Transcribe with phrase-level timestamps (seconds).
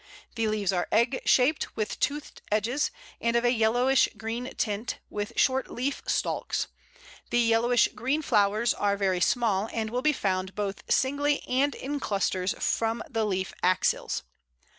[0.33, 2.89] The leaves are egg shaped, with toothed edges,
[3.21, 6.65] and of a yellowish green tint, with short leaf stalks.
[7.29, 11.99] The yellowish green flowers are very small, and will be found both singly and in
[11.99, 14.23] clusters from the leaf axils.